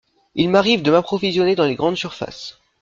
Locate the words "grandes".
1.75-1.93